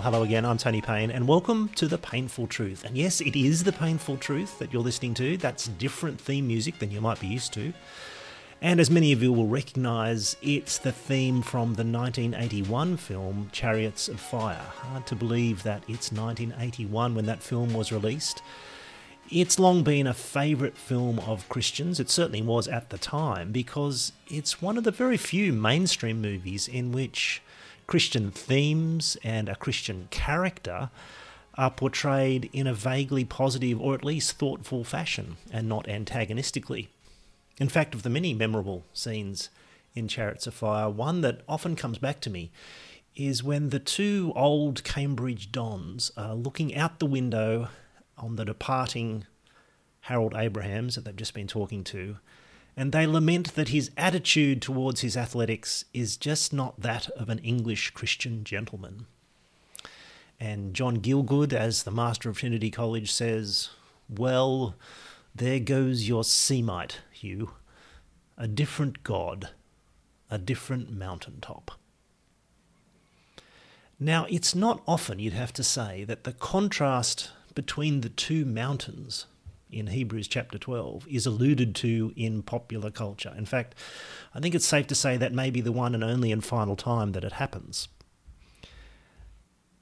Well, 0.00 0.12
hello 0.12 0.22
again. 0.22 0.46
I'm 0.46 0.56
Tony 0.56 0.80
Payne, 0.80 1.10
and 1.10 1.28
welcome 1.28 1.68
to 1.74 1.86
The 1.86 1.98
Painful 1.98 2.46
Truth. 2.46 2.84
And 2.86 2.96
yes, 2.96 3.20
it 3.20 3.36
is 3.36 3.64
The 3.64 3.72
Painful 3.72 4.16
Truth 4.16 4.58
that 4.58 4.72
you're 4.72 4.80
listening 4.80 5.12
to. 5.12 5.36
That's 5.36 5.68
different 5.68 6.18
theme 6.18 6.46
music 6.46 6.78
than 6.78 6.90
you 6.90 7.02
might 7.02 7.20
be 7.20 7.26
used 7.26 7.52
to. 7.52 7.74
And 8.62 8.80
as 8.80 8.90
many 8.90 9.12
of 9.12 9.22
you 9.22 9.30
will 9.30 9.46
recognise, 9.46 10.38
it's 10.40 10.78
the 10.78 10.90
theme 10.90 11.42
from 11.42 11.74
the 11.74 11.84
1981 11.84 12.96
film 12.96 13.50
Chariots 13.52 14.08
of 14.08 14.18
Fire. 14.20 14.64
Hard 14.76 15.06
to 15.06 15.14
believe 15.14 15.64
that 15.64 15.82
it's 15.86 16.10
1981 16.10 17.14
when 17.14 17.26
that 17.26 17.42
film 17.42 17.74
was 17.74 17.92
released. 17.92 18.40
It's 19.30 19.58
long 19.58 19.82
been 19.82 20.06
a 20.06 20.14
favourite 20.14 20.78
film 20.78 21.18
of 21.18 21.46
Christians. 21.50 22.00
It 22.00 22.08
certainly 22.08 22.40
was 22.40 22.66
at 22.68 22.88
the 22.88 22.96
time 22.96 23.52
because 23.52 24.12
it's 24.28 24.62
one 24.62 24.78
of 24.78 24.84
the 24.84 24.92
very 24.92 25.18
few 25.18 25.52
mainstream 25.52 26.22
movies 26.22 26.68
in 26.68 26.90
which 26.90 27.42
Christian 27.90 28.30
themes 28.30 29.16
and 29.24 29.48
a 29.48 29.56
Christian 29.56 30.06
character 30.12 30.90
are 31.58 31.72
portrayed 31.72 32.48
in 32.52 32.68
a 32.68 32.72
vaguely 32.72 33.24
positive 33.24 33.80
or 33.80 33.96
at 33.96 34.04
least 34.04 34.38
thoughtful 34.38 34.84
fashion 34.84 35.38
and 35.52 35.68
not 35.68 35.88
antagonistically. 35.88 36.88
In 37.58 37.68
fact, 37.68 37.92
of 37.92 38.04
the 38.04 38.08
many 38.08 38.32
memorable 38.32 38.84
scenes 38.92 39.48
in 39.92 40.06
Chariots 40.06 40.46
of 40.46 40.54
Fire, 40.54 40.88
one 40.88 41.20
that 41.22 41.40
often 41.48 41.74
comes 41.74 41.98
back 41.98 42.20
to 42.20 42.30
me 42.30 42.52
is 43.16 43.42
when 43.42 43.70
the 43.70 43.80
two 43.80 44.32
old 44.36 44.84
Cambridge 44.84 45.50
dons 45.50 46.12
are 46.16 46.36
looking 46.36 46.76
out 46.76 47.00
the 47.00 47.06
window 47.06 47.70
on 48.16 48.36
the 48.36 48.44
departing 48.44 49.26
Harold 50.02 50.34
Abrahams 50.36 50.94
that 50.94 51.04
they've 51.04 51.16
just 51.16 51.34
been 51.34 51.48
talking 51.48 51.82
to 51.82 52.18
and 52.80 52.92
they 52.92 53.06
lament 53.06 53.56
that 53.56 53.68
his 53.68 53.90
attitude 53.94 54.62
towards 54.62 55.02
his 55.02 55.14
athletics 55.14 55.84
is 55.92 56.16
just 56.16 56.50
not 56.50 56.80
that 56.80 57.10
of 57.10 57.28
an 57.28 57.38
English 57.40 57.90
Christian 57.90 58.42
gentleman. 58.42 59.04
And 60.40 60.72
John 60.72 61.02
Gielgud, 61.02 61.52
as 61.52 61.82
the 61.82 61.90
Master 61.90 62.30
of 62.30 62.38
Trinity 62.38 62.70
College 62.70 63.12
says, 63.12 63.68
Well, 64.08 64.76
there 65.34 65.60
goes 65.60 66.08
your 66.08 66.24
Semite, 66.24 67.00
Hugh. 67.12 67.50
A 68.38 68.48
different 68.48 69.02
God, 69.02 69.50
a 70.30 70.38
different 70.38 70.90
mountaintop. 70.90 71.72
Now, 73.98 74.24
it's 74.30 74.54
not 74.54 74.82
often, 74.88 75.18
you'd 75.18 75.34
have 75.34 75.52
to 75.52 75.62
say, 75.62 76.04
that 76.04 76.24
the 76.24 76.32
contrast 76.32 77.30
between 77.54 78.00
the 78.00 78.08
two 78.08 78.46
mountains 78.46 79.26
in 79.72 79.88
Hebrews 79.88 80.28
chapter 80.28 80.58
12 80.58 81.06
is 81.08 81.26
alluded 81.26 81.74
to 81.76 82.12
in 82.16 82.42
popular 82.42 82.90
culture. 82.90 83.34
In 83.36 83.46
fact, 83.46 83.74
I 84.34 84.40
think 84.40 84.54
it's 84.54 84.66
safe 84.66 84.86
to 84.88 84.94
say 84.94 85.16
that 85.16 85.32
may 85.32 85.50
be 85.50 85.60
the 85.60 85.72
one 85.72 85.94
and 85.94 86.04
only 86.04 86.32
and 86.32 86.44
final 86.44 86.76
time 86.76 87.12
that 87.12 87.24
it 87.24 87.32
happens. 87.32 87.88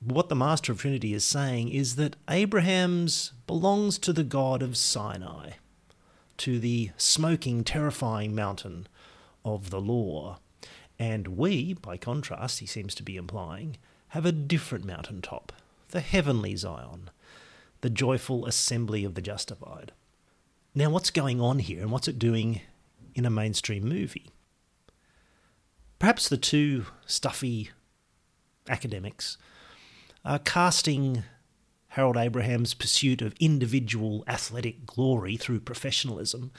What 0.00 0.28
the 0.28 0.36
Master 0.36 0.70
of 0.72 0.80
Trinity 0.80 1.12
is 1.12 1.24
saying 1.24 1.70
is 1.70 1.96
that 1.96 2.16
Abrahams 2.30 3.32
belongs 3.46 3.98
to 3.98 4.12
the 4.12 4.24
God 4.24 4.62
of 4.62 4.76
Sinai, 4.76 5.52
to 6.38 6.60
the 6.60 6.90
smoking, 6.96 7.64
terrifying 7.64 8.34
mountain 8.34 8.86
of 9.44 9.70
the 9.70 9.80
law. 9.80 10.38
And 11.00 11.28
we, 11.28 11.74
by 11.74 11.96
contrast, 11.96 12.60
he 12.60 12.66
seems 12.66 12.94
to 12.96 13.02
be 13.02 13.16
implying, 13.16 13.76
have 14.08 14.24
a 14.24 14.32
different 14.32 14.84
mountaintop, 14.84 15.52
the 15.90 16.00
heavenly 16.00 16.54
Zion, 16.54 17.10
the 17.80 17.90
joyful 17.90 18.46
assembly 18.46 19.04
of 19.04 19.14
the 19.14 19.22
justified. 19.22 19.92
Now, 20.74 20.90
what's 20.90 21.10
going 21.10 21.40
on 21.40 21.58
here 21.58 21.80
and 21.80 21.90
what's 21.90 22.08
it 22.08 22.18
doing 22.18 22.60
in 23.14 23.24
a 23.24 23.30
mainstream 23.30 23.88
movie? 23.88 24.30
Perhaps 25.98 26.28
the 26.28 26.36
two 26.36 26.86
stuffy 27.06 27.70
academics 28.68 29.38
are 30.24 30.38
casting 30.38 31.24
Harold 31.88 32.16
Abrahams' 32.16 32.74
pursuit 32.74 33.22
of 33.22 33.34
individual 33.40 34.22
athletic 34.28 34.86
glory 34.86 35.36
through 35.36 35.60
professionalism 35.60 36.52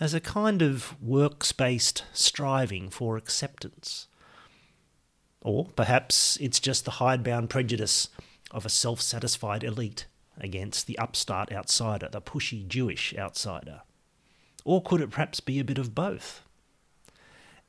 as 0.00 0.14
a 0.14 0.20
kind 0.20 0.62
of 0.62 1.00
works 1.02 1.52
based 1.52 2.04
striving 2.12 2.90
for 2.90 3.16
acceptance. 3.16 4.08
Or 5.40 5.66
perhaps 5.76 6.36
it's 6.40 6.60
just 6.60 6.84
the 6.84 6.92
hidebound 6.92 7.48
prejudice 7.48 8.08
of 8.50 8.66
a 8.66 8.70
self 8.70 9.00
satisfied 9.00 9.64
elite 9.64 10.06
against 10.40 10.86
the 10.86 10.98
upstart 10.98 11.52
outsider, 11.52 12.08
the 12.10 12.20
pushy 12.20 12.66
Jewish 12.66 13.14
outsider? 13.16 13.82
Or 14.64 14.82
could 14.82 15.00
it 15.00 15.10
perhaps 15.10 15.40
be 15.40 15.58
a 15.58 15.64
bit 15.64 15.78
of 15.78 15.94
both? 15.94 16.42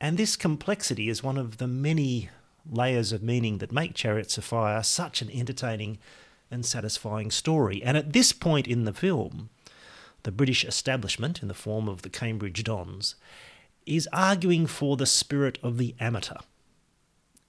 And 0.02 0.18
this 0.18 0.36
complexity 0.36 1.10
is 1.10 1.24
one 1.24 1.38
of 1.38 1.58
the 1.58 1.68
many 1.68 2.30
layers 2.70 3.12
of 3.12 3.24
meaning 3.24 3.58
that 3.58 3.72
make 3.72 3.94
Chariots 3.94 4.38
of 4.38 4.46
Fire 4.46 4.84
such 4.84 5.22
an 5.22 5.30
entertaining 5.32 5.98
and 6.52 6.66
satisfying 6.66 7.32
story. 7.32 7.84
And 7.84 7.98
at 7.98 8.14
this 8.14 8.32
point 8.32 8.68
in 8.68 8.86
the 8.86 8.94
film, 8.94 9.50
the 10.24 10.32
British 10.32 10.66
establishment, 10.66 11.42
in 11.42 11.48
the 11.48 11.54
form 11.54 11.88
of 11.88 12.02
the 12.02 12.10
Cambridge 12.10 12.64
Dons, 12.64 13.16
is 13.86 14.08
arguing 14.12 14.68
for 14.68 14.98
the 14.98 15.06
spirit 15.06 15.58
of 15.64 15.78
the 15.78 15.96
amateur 16.00 16.38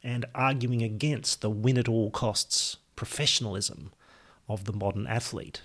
and 0.02 0.24
arguing 0.34 0.82
against 0.82 1.40
the 1.40 1.50
win 1.50 1.76
at 1.76 1.88
all 1.88 2.10
costs 2.10 2.78
professionalism 2.96 3.92
of 4.50 4.64
the 4.64 4.72
modern 4.72 5.06
athlete, 5.06 5.62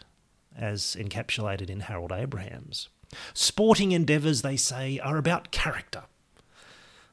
as 0.56 0.96
encapsulated 0.98 1.70
in 1.70 1.82
Harold 1.82 2.12
Abrahams. 2.12 2.88
Sporting 3.34 3.92
endeavours, 3.92 4.44
they 4.44 4.56
say, 4.56 5.00
are 5.00 5.18
about 5.18 5.52
character. 5.52 6.04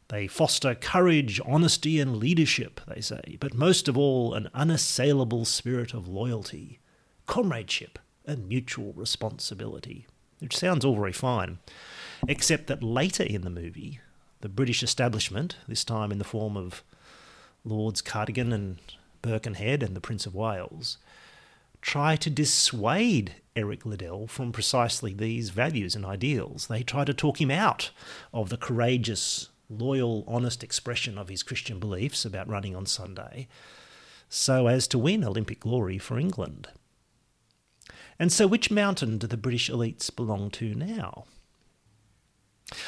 They 0.08 0.26
foster 0.26 0.74
courage, 0.74 1.40
honesty, 1.46 1.98
and 1.98 2.18
leadership, 2.18 2.82
they 2.86 3.00
say, 3.00 3.38
but 3.40 3.54
most 3.54 3.88
of 3.88 3.96
all, 3.96 4.34
an 4.34 4.50
unassailable 4.52 5.46
spirit 5.46 5.94
of 5.94 6.06
loyalty, 6.06 6.80
comradeship, 7.26 7.98
and 8.26 8.46
mutual 8.46 8.92
responsibility. 8.92 10.06
Which 10.40 10.56
sounds 10.56 10.84
all 10.84 10.96
very 10.96 11.12
fine, 11.12 11.60
except 12.28 12.66
that 12.66 12.82
later 12.82 13.22
in 13.22 13.42
the 13.42 13.50
movie, 13.50 14.00
the 14.42 14.48
British 14.48 14.82
establishment, 14.82 15.56
this 15.66 15.84
time 15.84 16.12
in 16.12 16.18
the 16.18 16.24
form 16.24 16.56
of 16.56 16.82
Lords 17.64 18.02
Cadogan 18.02 18.52
and 18.52 18.78
Birkenhead 19.22 19.82
and 19.82 19.96
the 19.96 20.00
Prince 20.00 20.26
of 20.26 20.34
Wales, 20.34 20.98
try 21.82 22.16
to 22.16 22.30
dissuade 22.30 23.34
Eric 23.54 23.84
Liddell 23.84 24.26
from 24.26 24.52
precisely 24.52 25.12
these 25.12 25.50
values 25.50 25.94
and 25.94 26.06
ideals. 26.06 26.68
They 26.68 26.82
try 26.82 27.04
to 27.04 27.12
talk 27.12 27.40
him 27.40 27.50
out 27.50 27.90
of 28.32 28.48
the 28.48 28.56
courageous, 28.56 29.50
loyal, 29.68 30.24
honest 30.26 30.62
expression 30.64 31.18
of 31.18 31.28
his 31.28 31.42
Christian 31.42 31.78
beliefs 31.78 32.24
about 32.24 32.48
running 32.48 32.74
on 32.74 32.86
Sunday 32.86 33.48
so 34.28 34.66
as 34.66 34.88
to 34.88 34.98
win 34.98 35.22
Olympic 35.22 35.60
glory 35.60 35.98
for 35.98 36.18
England. 36.18 36.68
And 38.18 38.32
so, 38.32 38.46
which 38.46 38.70
mountain 38.70 39.18
do 39.18 39.26
the 39.26 39.36
British 39.36 39.68
elites 39.68 40.14
belong 40.14 40.50
to 40.52 40.74
now? 40.74 41.24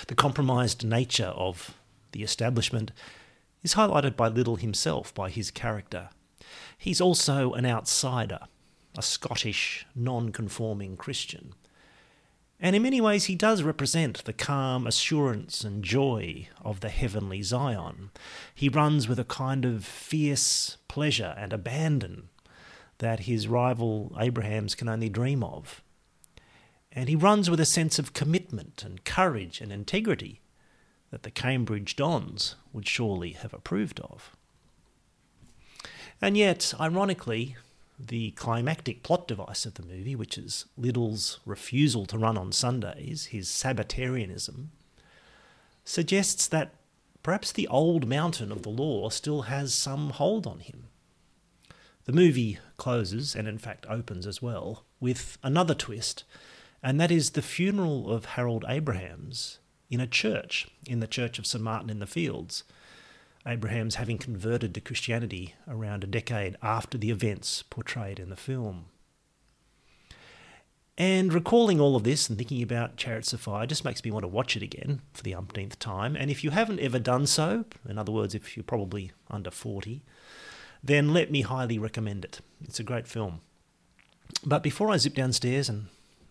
The 0.06 0.14
compromised 0.14 0.86
nature 0.86 1.34
of 1.36 1.74
the 2.12 2.22
establishment 2.22 2.92
is 3.62 3.74
highlighted 3.74 4.16
by 4.16 4.28
Liddell 4.28 4.56
himself, 4.56 5.12
by 5.12 5.28
his 5.28 5.50
character. 5.50 6.08
He's 6.78 7.00
also 7.00 7.52
an 7.52 7.66
outsider 7.66 8.40
a 8.96 9.02
Scottish, 9.02 9.86
non 9.94 10.30
conforming 10.30 10.96
Christian. 10.96 11.54
And 12.60 12.74
in 12.74 12.82
many 12.82 13.00
ways, 13.00 13.24
he 13.24 13.34
does 13.34 13.62
represent 13.62 14.24
the 14.24 14.32
calm 14.32 14.86
assurance 14.86 15.64
and 15.64 15.84
joy 15.84 16.48
of 16.62 16.80
the 16.80 16.88
heavenly 16.88 17.42
Zion. 17.42 18.10
He 18.54 18.68
runs 18.68 19.08
with 19.08 19.18
a 19.18 19.24
kind 19.24 19.64
of 19.64 19.84
fierce 19.84 20.76
pleasure 20.88 21.34
and 21.36 21.52
abandon 21.52 22.28
that 22.98 23.20
his 23.20 23.48
rival 23.48 24.16
Abrahams 24.18 24.74
can 24.74 24.88
only 24.88 25.08
dream 25.08 25.42
of. 25.42 25.82
And 26.92 27.08
he 27.08 27.16
runs 27.16 27.50
with 27.50 27.58
a 27.58 27.66
sense 27.66 27.98
of 27.98 28.12
commitment 28.12 28.84
and 28.84 29.04
courage 29.04 29.60
and 29.60 29.72
integrity 29.72 30.40
that 31.10 31.24
the 31.24 31.30
Cambridge 31.30 31.96
Dons 31.96 32.54
would 32.72 32.88
surely 32.88 33.32
have 33.32 33.52
approved 33.52 34.00
of. 34.00 34.36
And 36.22 36.36
yet, 36.36 36.72
ironically, 36.80 37.56
the 37.98 38.32
climactic 38.32 39.02
plot 39.02 39.28
device 39.28 39.66
of 39.66 39.74
the 39.74 39.82
movie, 39.82 40.16
which 40.16 40.36
is 40.36 40.66
Liddell's 40.76 41.38
refusal 41.46 42.06
to 42.06 42.18
run 42.18 42.36
on 42.36 42.52
Sundays, 42.52 43.26
his 43.26 43.48
Sabbatarianism, 43.48 44.70
suggests 45.84 46.46
that 46.48 46.74
perhaps 47.22 47.52
the 47.52 47.68
old 47.68 48.08
mountain 48.08 48.50
of 48.50 48.62
the 48.62 48.70
law 48.70 49.08
still 49.10 49.42
has 49.42 49.72
some 49.72 50.10
hold 50.10 50.46
on 50.46 50.60
him. 50.60 50.84
The 52.04 52.12
movie 52.12 52.58
closes, 52.76 53.34
and 53.34 53.48
in 53.48 53.58
fact 53.58 53.86
opens 53.88 54.26
as 54.26 54.42
well, 54.42 54.84
with 55.00 55.38
another 55.42 55.74
twist, 55.74 56.24
and 56.82 57.00
that 57.00 57.10
is 57.10 57.30
the 57.30 57.42
funeral 57.42 58.10
of 58.10 58.24
Harold 58.24 58.64
Abrahams 58.68 59.58
in 59.88 60.00
a 60.00 60.06
church, 60.06 60.68
in 60.86 61.00
the 61.00 61.06
Church 61.06 61.38
of 61.38 61.46
St. 61.46 61.62
Martin 61.62 61.88
in 61.88 61.98
the 61.98 62.06
Fields 62.06 62.64
Abrahams 63.46 63.96
having 63.96 64.18
converted 64.18 64.74
to 64.74 64.80
Christianity 64.80 65.54
around 65.68 66.02
a 66.02 66.06
decade 66.06 66.56
after 66.62 66.96
the 66.96 67.10
events 67.10 67.62
portrayed 67.62 68.18
in 68.18 68.30
the 68.30 68.36
film. 68.36 68.86
And 70.96 71.32
recalling 71.32 71.80
all 71.80 71.96
of 71.96 72.04
this 72.04 72.28
and 72.28 72.38
thinking 72.38 72.62
about 72.62 72.96
Chariots 72.96 73.32
of 73.32 73.40
Fire 73.40 73.66
just 73.66 73.84
makes 73.84 74.04
me 74.04 74.12
want 74.12 74.22
to 74.22 74.28
watch 74.28 74.56
it 74.56 74.62
again 74.62 75.02
for 75.12 75.24
the 75.24 75.34
umpteenth 75.34 75.78
time. 75.80 76.14
And 76.14 76.30
if 76.30 76.44
you 76.44 76.50
haven't 76.50 76.78
ever 76.78 77.00
done 77.00 77.26
so, 77.26 77.64
in 77.88 77.98
other 77.98 78.12
words, 78.12 78.34
if 78.34 78.56
you're 78.56 78.64
probably 78.64 79.10
under 79.28 79.50
40, 79.50 80.04
then 80.82 81.12
let 81.12 81.32
me 81.32 81.40
highly 81.40 81.78
recommend 81.78 82.24
it. 82.24 82.40
It's 82.62 82.78
a 82.78 82.84
great 82.84 83.08
film. 83.08 83.40
But 84.46 84.62
before 84.62 84.90
I 84.90 84.96
zip 84.96 85.14
downstairs 85.14 85.68
and 85.68 85.88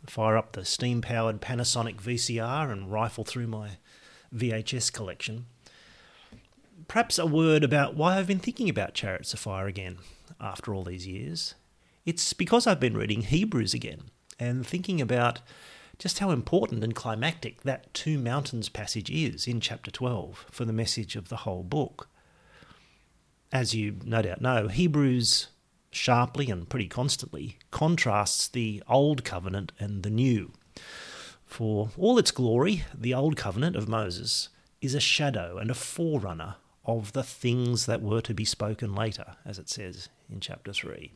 fire 0.08 0.38
up 0.38 0.54
the 0.54 0.64
steam 0.64 1.02
powered 1.02 1.42
Panasonic 1.42 1.98
VCR 1.98 2.72
and 2.72 2.92
rifle 2.92 3.26
through 3.26 3.48
my 3.48 3.72
VHS 4.34 4.94
collection, 4.94 5.48
perhaps 6.88 7.20
a 7.20 7.26
word 7.26 7.64
about 7.64 7.96
why 7.96 8.18
I've 8.18 8.28
been 8.28 8.40
thinking 8.40 8.70
about 8.70 8.94
Chariots 8.94 9.34
of 9.34 9.40
Fire 9.40 9.68
again 9.68 9.98
after 10.40 10.74
all 10.74 10.84
these 10.84 11.08
years. 11.08 11.56
It's 12.06 12.34
because 12.34 12.68
I've 12.68 12.80
been 12.80 12.98
reading 12.98 13.22
Hebrews 13.22 13.74
again 13.74 14.04
and 14.40 14.66
thinking 14.66 15.00
about 15.00 15.40
just 16.00 16.20
how 16.20 16.32
important 16.32 16.84
and 16.84 16.96
climactic 16.96 17.62
that 17.62 17.94
two 17.94 18.18
mountains 18.18 18.68
passage 18.68 19.10
is 19.10 19.48
in 19.48 19.62
chapter 19.62 19.92
12 19.92 20.48
for 20.52 20.66
the 20.66 20.74
message 20.74 21.16
of 21.16 21.30
the 21.30 21.38
whole 21.38 21.64
book. 21.64 22.10
As 23.52 23.74
you 23.74 23.98
no 24.04 24.22
doubt 24.22 24.42
know, 24.42 24.68
Hebrews 24.68 25.48
sharply 25.92 26.50
and 26.50 26.68
pretty 26.68 26.88
constantly 26.88 27.58
contrasts 27.72 28.48
the 28.48 28.82
Old 28.90 29.24
Covenant 29.24 29.72
and 29.80 30.04
the 30.04 30.10
New. 30.10 30.52
For 31.46 31.90
all 31.98 32.18
its 32.18 32.32
glory, 32.32 32.84
the 32.94 33.14
Old 33.14 33.38
Covenant 33.38 33.76
of 33.76 33.88
Moses 33.88 34.50
is 34.82 34.96
a 34.96 35.00
shadow 35.00 35.58
and 35.58 35.70
a 35.70 35.76
forerunner 35.76 36.56
of 36.86 37.14
the 37.14 37.24
things 37.24 37.86
that 37.86 38.02
were 38.02 38.22
to 38.22 38.34
be 38.34 38.46
spoken 38.46 38.94
later, 38.94 39.36
as 39.46 39.58
it 39.58 39.70
says 39.70 40.10
in 40.30 40.40
chapter 40.40 40.74
3. 40.74 41.12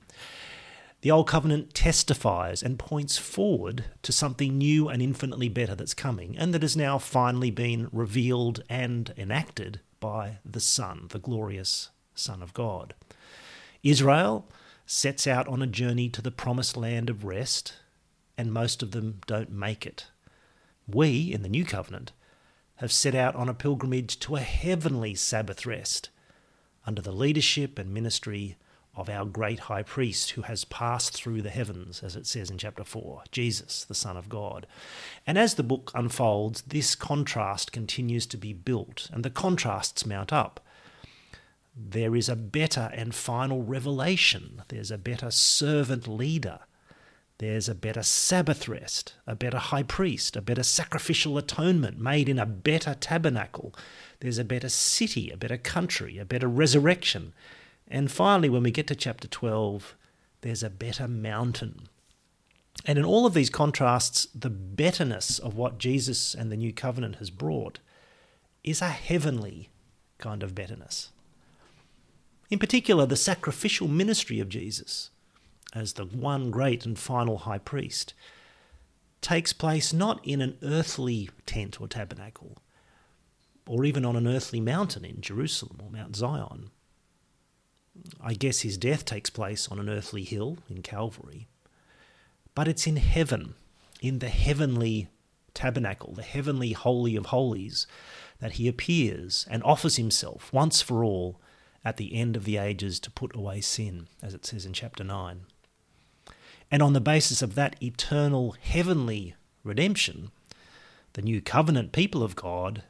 The 1.02 1.12
Old 1.12 1.28
Covenant 1.28 1.74
testifies 1.74 2.64
and 2.64 2.80
points 2.80 3.18
forward 3.18 3.86
to 4.02 4.12
something 4.12 4.58
new 4.58 4.90
and 4.90 5.02
infinitely 5.02 5.48
better 5.48 5.76
that's 5.76 5.94
coming, 5.94 6.36
and 6.38 6.54
that 6.54 6.64
has 6.64 6.76
now 6.76 6.98
finally 6.98 7.52
been 7.52 7.88
revealed 7.92 8.64
and 8.68 9.14
enacted 9.16 9.80
by 10.00 10.40
the 10.44 10.60
Son, 10.60 11.06
the 11.10 11.20
glorious 11.20 11.90
Son 12.16 12.42
of 12.42 12.54
God. 12.54 12.96
Israel 13.84 14.50
sets 14.88 15.28
out 15.28 15.48
on 15.48 15.62
a 15.62 15.68
journey 15.68 16.10
to 16.10 16.22
the 16.22 16.32
promised 16.32 16.76
land 16.76 17.10
of 17.10 17.26
rest, 17.26 17.74
and 18.38 18.52
most 18.52 18.82
of 18.82 18.92
them 18.92 19.22
don't 19.28 19.52
make 19.52 19.86
it. 19.86 20.08
We, 20.88 21.32
in 21.32 21.44
the 21.44 21.50
New 21.50 21.66
Covenant, 21.66 22.12
have 22.78 22.92
set 22.92 23.16
out 23.16 23.36
on 23.36 23.50
a 23.50 23.54
pilgrimage 23.54 24.20
to 24.20 24.36
a 24.36 24.42
heavenly 24.42 25.16
Sabbath 25.16 25.66
rest 25.66 26.10
under 26.86 27.02
the 27.02 27.12
leadership 27.12 27.78
and 27.78 27.94
ministry 27.94 28.56
of 28.96 29.10
our 29.10 29.26
great 29.26 29.60
high 29.62 29.84
priest 29.84 30.32
who 30.32 30.42
has 30.44 30.66
passed 30.66 31.14
through 31.14 31.42
the 31.42 31.52
heavens, 31.52 32.02
as 32.02 32.16
it 32.16 32.26
says 32.26 32.50
in 32.50 32.58
chapter 32.58 32.84
4, 32.84 33.24
Jesus, 33.32 33.84
the 33.86 33.94
Son 33.94 34.18
of 34.18 34.28
God. 34.28 34.66
And 35.28 35.38
as 35.38 35.54
the 35.54 35.64
book 35.64 35.92
unfolds, 35.94 36.64
this 36.64 36.96
contrast 36.96 37.72
continues 37.72 38.26
to 38.28 38.38
be 38.38 38.54
built, 38.54 39.10
and 39.14 39.24
the 39.24 39.30
contrasts 39.30 40.06
mount 40.06 40.34
up. 40.34 40.60
There 41.76 42.16
is 42.16 42.28
a 42.28 42.36
better 42.36 42.90
and 42.92 43.14
final 43.14 43.62
revelation, 43.62 44.64
there's 44.70 44.90
a 44.90 44.98
better 44.98 45.30
servant 45.30 46.08
leader 46.08 46.62
there's 47.40 47.70
a 47.70 47.76
better 47.76 48.02
Sabbath 48.02 48.68
rest, 48.68 49.14
a 49.28 49.36
better 49.36 49.60
high 49.60 49.84
priest, 49.84 50.36
a 50.36 50.42
better 50.42 50.64
sacrificial 50.64 51.38
atonement 51.38 52.00
made 52.00 52.30
in 52.30 52.40
a 52.40 52.48
better 52.48 52.96
tabernacle. 53.00 53.76
There's 54.20 54.40
a 54.40 54.44
better 54.44 54.70
city, 54.70 55.30
a 55.30 55.38
better 55.38 55.58
country, 55.58 56.18
a 56.18 56.26
better 56.26 56.48
resurrection. 56.48 57.34
And 57.88 58.12
finally, 58.12 58.50
when 58.50 58.64
we 58.64 58.72
get 58.72 58.88
to 58.88 58.96
chapter 58.96 59.28
12, 59.28 59.96
there's 60.42 60.64
a 60.64 60.70
better 60.70 61.08
mountain. 61.08 61.88
And 62.86 62.98
in 62.98 63.06
all 63.06 63.28
of 63.28 63.36
these 63.36 63.52
contrasts, 63.52 64.28
the 64.34 64.50
betterness 64.50 65.38
of 65.38 65.56
what 65.56 65.78
Jesus 65.78 66.34
and 66.34 66.52
the 66.52 66.58
new 66.58 66.74
covenant 66.74 67.18
has 67.18 67.30
brought 67.30 67.80
is 68.64 68.82
a 68.82 68.90
heavenly 68.90 69.70
kind 70.18 70.42
of 70.42 70.56
betterness. 70.56 71.12
In 72.50 72.58
particular, 72.58 73.06
the 73.06 73.16
sacrificial 73.16 73.88
ministry 73.88 74.40
of 74.40 74.50
Jesus 74.50 75.12
as 75.74 75.94
the 75.94 76.06
one 76.06 76.52
great 76.52 76.86
and 76.86 76.98
final 76.98 77.40
high 77.40 77.58
priest 77.58 78.14
takes 79.22 79.54
place 79.54 79.92
not 79.92 80.26
in 80.26 80.42
an 80.42 80.58
earthly 80.62 81.30
tent 81.46 81.82
or 81.82 81.88
tabernacle, 81.88 82.58
or 83.68 83.84
even 83.84 84.06
on 84.06 84.16
an 84.16 84.28
earthly 84.28 84.62
mountain 84.62 85.04
in 85.04 85.22
Jerusalem 85.22 85.80
or 85.84 85.90
Mount 85.90 86.16
Zion. 86.16 86.70
I 88.22 88.34
guess 88.34 88.60
his 88.60 88.78
death 88.78 89.06
takes 89.06 89.30
place 89.30 89.68
on 89.70 89.80
an 89.80 89.90
earthly 89.90 90.24
hill 90.24 90.60
in 90.70 90.82
Calvary, 90.82 91.48
but 92.54 92.68
it's 92.68 92.88
in 92.88 92.98
heaven, 92.98 93.56
in 94.02 94.20
the 94.20 94.30
heavenly 94.30 95.10
tabernacle, 95.54 96.14
the 96.14 96.22
heavenly 96.22 96.74
holy 96.74 97.16
of 97.16 97.28
holies, 97.28 97.88
that 98.40 98.54
he 98.54 98.68
appears 98.68 99.48
and 99.50 99.64
offers 99.64 99.96
himself 99.96 100.54
once 100.54 100.82
for 100.82 101.04
all 101.04 101.42
at 101.84 101.98
the 101.98 102.16
end 102.16 102.36
of 102.36 102.44
the 102.44 102.58
ages 102.58 103.00
to 103.00 103.12
put 103.12 103.36
away 103.36 103.62
sin, 103.62 104.08
as 104.22 104.34
it 104.34 104.46
says 104.46 104.66
in 104.66 104.74
chapter 104.74 105.04
9. 105.04 105.46
And 106.70 106.82
on 106.82 106.94
the 106.94 107.02
basis 107.02 107.42
of 107.42 107.56
that 107.56 107.82
eternal 107.82 108.56
heavenly 108.60 109.36
redemption, 109.64 110.32
the 111.14 111.22
new 111.22 111.42
covenant 111.42 111.92
people 111.92 112.24
of 112.24 112.36
God 112.36 112.84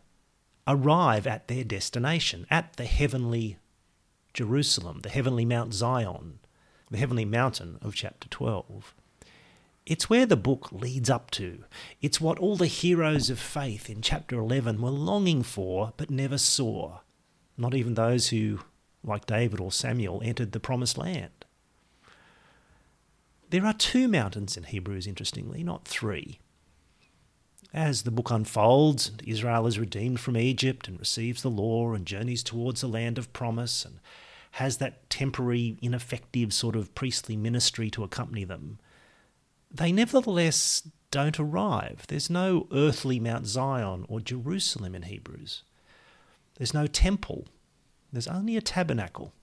arrive 0.68 1.26
at 1.26 1.48
their 1.48 1.64
destination, 1.64 2.46
at 2.50 2.74
the 2.74 2.86
heavenly 2.86 3.58
Jerusalem, 4.34 5.00
the 5.02 5.10
heavenly 5.10 5.46
Mount 5.46 5.74
Zion, 5.74 6.40
the 6.92 6.98
heavenly 6.98 7.26
mountain 7.26 7.78
of 7.82 7.96
chapter 7.96 8.28
12. 8.30 8.94
It's 9.86 10.10
where 10.10 10.26
the 10.26 10.36
book 10.36 10.70
leads 10.72 11.10
up 11.10 11.32
to. 11.32 11.64
It's 12.02 12.20
what 12.20 12.40
all 12.40 12.58
the 12.58 12.68
heroes 12.68 13.30
of 13.30 13.40
faith 13.40 13.90
in 13.90 14.02
chapter 14.02 14.38
11 14.38 14.82
were 14.82 14.90
longing 14.90 15.44
for 15.44 15.94
but 15.96 16.12
never 16.12 16.38
saw. 16.38 17.00
Not 17.56 17.74
even 17.74 17.94
those 17.94 18.28
who, 18.28 18.60
like 19.04 19.26
David 19.26 19.62
or 19.62 19.72
Samuel, 19.72 20.22
entered 20.24 20.52
the 20.52 20.60
promised 20.60 20.98
land. 20.98 21.37
There 23.50 23.66
are 23.66 23.74
two 23.74 24.08
mountains 24.08 24.58
in 24.58 24.64
Hebrews, 24.64 25.08
interestingly, 25.08 25.64
not 25.64 25.88
three. 25.88 26.40
As 27.74 28.04
the 28.04 28.12
book 28.12 28.30
unfolds, 28.30 29.10
and 29.10 29.22
Israel 29.26 29.68
is 29.68 29.80
redeemed 29.80 30.20
from 30.20 30.36
Egypt 30.36 30.88
and 30.88 31.00
receives 31.00 31.42
the 31.42 31.50
law 31.50 31.94
and 31.94 32.06
journeys 32.06 32.44
towards 32.44 32.82
the 32.82 32.88
land 32.88 33.18
of 33.18 33.32
promise 33.34 33.86
and 33.86 34.00
has 34.52 34.78
that 34.78 35.10
temporary, 35.10 35.78
ineffective 35.82 36.54
sort 36.54 36.76
of 36.76 36.96
priestly 36.96 37.38
ministry 37.38 37.90
to 37.92 38.04
accompany 38.04 38.44
them, 38.44 38.80
they 39.72 39.92
nevertheless 39.92 40.90
don't 41.12 41.40
arrive. 41.40 42.06
There's 42.08 42.30
no 42.30 42.68
earthly 42.72 43.20
Mount 43.20 43.46
Zion 43.46 44.06
or 44.10 44.20
Jerusalem 44.20 44.96
in 44.96 45.04
Hebrews. 45.04 45.64
There's 46.56 46.74
no 46.74 46.88
temple. 46.88 47.46
There's 48.12 48.28
only 48.28 48.58
a 48.58 48.62
tabernacle. 48.62 49.34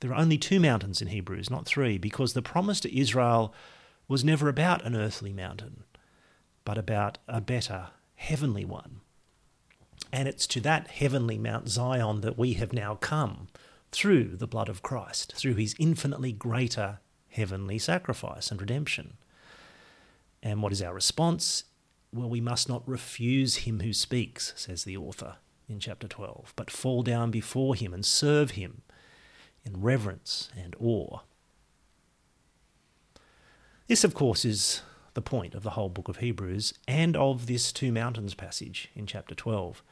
There 0.00 0.12
are 0.12 0.20
only 0.20 0.38
two 0.38 0.60
mountains 0.60 1.02
in 1.02 1.08
Hebrews, 1.08 1.50
not 1.50 1.66
three, 1.66 1.98
because 1.98 2.32
the 2.32 2.42
promise 2.42 2.80
to 2.80 2.98
Israel 2.98 3.54
was 4.08 4.24
never 4.24 4.48
about 4.48 4.84
an 4.84 4.96
earthly 4.96 5.32
mountain, 5.32 5.84
but 6.64 6.78
about 6.78 7.18
a 7.28 7.40
better 7.40 7.88
heavenly 8.16 8.64
one. 8.64 9.00
And 10.12 10.26
it's 10.26 10.46
to 10.48 10.60
that 10.62 10.88
heavenly 10.88 11.38
Mount 11.38 11.68
Zion 11.68 12.22
that 12.22 12.38
we 12.38 12.54
have 12.54 12.72
now 12.72 12.96
come 12.96 13.48
through 13.92 14.36
the 14.36 14.46
blood 14.46 14.68
of 14.68 14.82
Christ, 14.82 15.34
through 15.36 15.54
his 15.54 15.74
infinitely 15.78 16.32
greater 16.32 17.00
heavenly 17.28 17.78
sacrifice 17.78 18.50
and 18.50 18.60
redemption. 18.60 19.14
And 20.42 20.62
what 20.62 20.72
is 20.72 20.82
our 20.82 20.94
response? 20.94 21.64
Well, 22.12 22.28
we 22.28 22.40
must 22.40 22.68
not 22.68 22.88
refuse 22.88 23.56
him 23.58 23.80
who 23.80 23.92
speaks, 23.92 24.52
says 24.56 24.84
the 24.84 24.96
author 24.96 25.36
in 25.68 25.78
chapter 25.78 26.08
12, 26.08 26.54
but 26.56 26.70
fall 26.70 27.02
down 27.02 27.30
before 27.30 27.74
him 27.74 27.94
and 27.94 28.04
serve 28.04 28.52
him 28.52 28.82
in 29.64 29.80
reverence 29.80 30.50
and 30.56 30.74
awe. 30.80 31.20
This, 33.86 34.04
of 34.04 34.14
course, 34.14 34.44
is 34.44 34.82
the 35.14 35.22
point 35.22 35.54
of 35.54 35.62
the 35.62 35.70
whole 35.70 35.88
book 35.88 36.08
of 36.08 36.18
Hebrews 36.18 36.74
and 36.86 37.16
of 37.16 37.46
this 37.46 37.72
two 37.72 37.90
mountains 37.92 38.34
passage 38.34 38.88
in 38.94 39.06
chapter 39.06 39.34
12. 39.34 39.82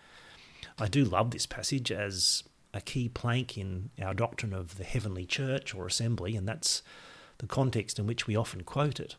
I 0.78 0.86
do 0.86 1.04
love 1.04 1.32
this 1.32 1.46
passage 1.46 1.90
as 1.90 2.44
a 2.72 2.80
key 2.80 3.08
plank 3.08 3.58
in 3.58 3.90
our 4.00 4.14
doctrine 4.14 4.52
of 4.52 4.78
the 4.78 4.84
heavenly 4.84 5.26
church 5.26 5.74
or 5.74 5.86
assembly, 5.86 6.36
and 6.36 6.46
that's 6.46 6.82
the 7.38 7.46
context 7.46 7.98
in 7.98 8.06
which 8.06 8.26
we 8.26 8.36
often 8.36 8.62
quote 8.62 9.00
it. 9.00 9.16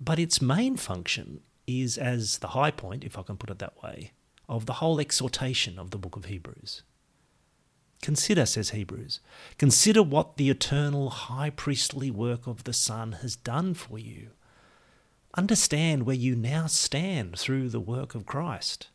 But 0.00 0.18
its 0.18 0.42
main 0.42 0.76
function 0.76 1.40
is 1.66 1.98
as 1.98 2.38
the 2.38 2.48
high 2.48 2.70
point, 2.70 3.04
if 3.04 3.18
I 3.18 3.22
can 3.22 3.36
put 3.36 3.50
it 3.50 3.58
that 3.58 3.82
way, 3.82 4.12
of 4.48 4.66
the 4.66 4.74
whole 4.74 5.00
exhortation 5.00 5.78
of 5.78 5.90
the 5.90 5.98
book 5.98 6.16
of 6.16 6.26
Hebrews. 6.26 6.82
Consider, 8.02 8.46
says 8.46 8.70
Hebrews, 8.70 9.20
consider 9.58 10.02
what 10.02 10.36
the 10.36 10.50
eternal 10.50 11.10
high 11.10 11.50
priestly 11.50 12.10
work 12.10 12.46
of 12.46 12.64
the 12.64 12.72
Son 12.72 13.12
has 13.22 13.34
done 13.36 13.74
for 13.74 13.98
you. 13.98 14.30
Understand 15.36 16.04
where 16.04 16.16
you 16.16 16.34
now 16.34 16.66
stand 16.66 17.38
through 17.38 17.68
the 17.68 17.80
work 17.80 18.14
of 18.14 18.26
Christ. 18.26 18.88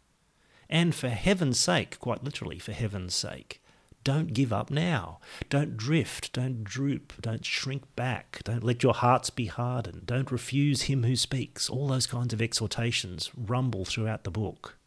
And 0.69 0.95
for 0.95 1.09
heaven's 1.09 1.59
sake, 1.59 1.99
quite 1.99 2.23
literally, 2.23 2.59
for 2.59 2.71
heaven's 2.71 3.13
sake, 3.13 3.61
don't 4.03 4.33
give 4.33 4.51
up 4.51 4.69
now. 4.69 5.19
Don't 5.49 5.77
drift. 5.77 6.33
Don't 6.33 6.63
droop. 6.63 7.13
Don't 7.21 7.45
shrink 7.45 7.83
back. 7.95 8.41
Don't 8.43 8.63
let 8.63 8.83
your 8.83 8.93
hearts 8.93 9.29
be 9.29 9.45
hardened. 9.45 10.05
Don't 10.05 10.31
refuse 10.31 10.83
him 10.83 11.03
who 11.03 11.15
speaks. 11.15 11.69
All 11.69 11.87
those 11.87 12.07
kinds 12.07 12.33
of 12.33 12.41
exhortations 12.41 13.31
rumble 13.37 13.85
throughout 13.85 14.23
the 14.23 14.31
book. 14.31 14.77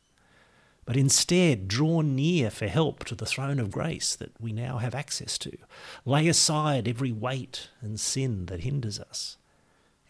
But 0.87 0.97
instead 0.97 1.67
draw 1.67 2.01
near 2.01 2.49
for 2.49 2.69
help 2.69 3.05
to 3.05 3.17
the 3.17 3.27
throne 3.27 3.59
of 3.59 3.73
grace 3.73 4.15
that 4.15 4.41
we 4.41 4.53
now 4.53 4.79
have 4.79 4.95
access 4.95 5.37
to. 5.37 5.59
Lay 6.05 6.29
aside 6.29 6.87
every 6.87 7.11
weight 7.11 7.69
and 7.81 7.99
sin 7.99 8.47
that 8.47 8.61
hinders 8.61 9.01
us, 9.01 9.37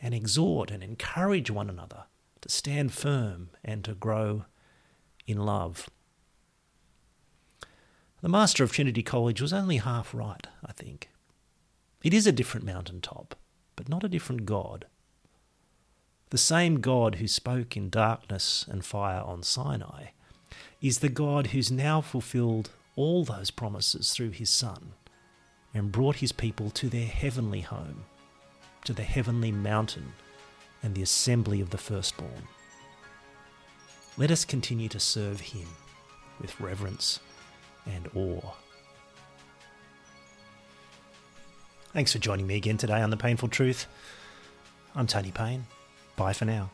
and 0.00 0.14
exhort 0.14 0.71
and 0.71 0.85
encourage 0.85 1.50
one 1.50 1.71
another 1.71 2.04
to 2.42 2.50
stand 2.50 2.92
firm 2.92 3.49
and 3.64 3.83
to 3.85 3.95
grow 3.95 4.45
in 5.26 5.38
love. 5.38 5.88
The 8.21 8.28
master 8.28 8.62
of 8.62 8.71
Trinity 8.71 9.02
College 9.02 9.40
was 9.40 9.54
only 9.54 9.78
half 9.78 10.12
right, 10.14 10.47
I 10.64 10.73
think. 10.73 11.09
It 12.02 12.12
is 12.12 12.26
a 12.26 12.33
different 12.33 12.66
mountaintop, 12.66 13.35
but 13.76 13.88
not 13.88 14.04
a 14.04 14.11
different 14.11 14.45
God. 14.45 14.85
The 16.28 16.38
same 16.38 16.80
God 16.80 17.14
who 17.14 17.28
spoke 17.28 17.78
in 17.78 17.88
darkness 17.88 18.66
and 18.68 18.85
fire 18.85 19.23
on 19.23 19.42
Sinai 19.42 20.09
is 20.80 20.98
the 20.98 21.08
God 21.08 21.48
who's 21.48 21.70
now 21.70 22.00
fulfilled 22.00 22.70
all 22.94 23.25
those 23.25 23.50
promises 23.50 24.10
through 24.10 24.30
his 24.30 24.50
Son 24.50 24.92
and 25.75 25.92
brought 25.92 26.16
his 26.16 26.32
people 26.32 26.70
to 26.70 26.88
their 26.88 27.06
heavenly 27.06 27.60
home, 27.60 28.04
to 28.84 28.92
the 28.92 29.02
heavenly 29.02 29.52
mountain 29.52 30.12
and 30.82 30.94
the 30.94 31.02
assembly 31.02 31.60
of 31.60 31.70
the 31.70 31.78
firstborn. 31.78 32.48
Let 34.16 34.30
us 34.30 34.44
continue 34.44 34.88
to 34.88 35.00
serve 35.00 35.40
him 35.40 35.66
with 36.40 36.58
reverence 36.60 37.20
and 37.86 38.08
awe. 38.14 38.52
Thanks 41.92 42.12
for 42.12 42.18
joining 42.18 42.46
me 42.46 42.56
again 42.56 42.76
today 42.76 43.00
on 43.00 43.10
The 43.10 43.16
Painful 43.16 43.48
Truth. 43.48 43.86
I'm 44.94 45.06
Tony 45.06 45.30
Payne. 45.30 45.66
Bye 46.16 46.32
for 46.32 46.44
now. 46.44 46.70